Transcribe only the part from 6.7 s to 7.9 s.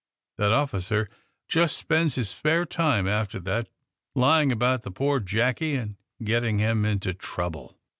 into trouble."